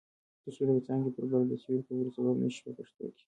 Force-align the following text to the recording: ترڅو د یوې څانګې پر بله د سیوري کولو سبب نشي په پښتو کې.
ترڅو 0.43 0.63
د 0.67 0.69
یوې 0.71 0.83
څانګې 0.87 1.11
پر 1.15 1.23
بله 1.29 1.45
د 1.49 1.53
سیوري 1.61 1.83
کولو 1.87 2.15
سبب 2.15 2.35
نشي 2.43 2.61
په 2.65 2.71
پښتو 2.77 3.05
کې. 3.13 3.19